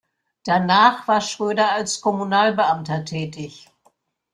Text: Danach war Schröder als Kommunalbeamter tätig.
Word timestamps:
Danach 0.45 1.07
war 1.07 1.21
Schröder 1.21 1.73
als 1.73 2.01
Kommunalbeamter 2.01 3.05
tätig. 3.05 3.69